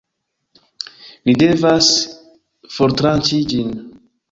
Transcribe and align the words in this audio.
Ni 1.25 1.35
devas 1.43 1.91
fortranĉi 2.79 3.41
ĝin 3.55 3.73